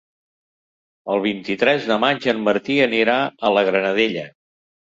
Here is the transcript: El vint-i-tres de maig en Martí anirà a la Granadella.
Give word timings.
El 1.15 1.21
vint-i-tres 1.25 1.85
de 1.91 1.99
maig 2.05 2.27
en 2.35 2.41
Martí 2.49 2.79
anirà 2.89 3.19
a 3.27 3.53
la 3.59 3.67
Granadella. 3.71 4.29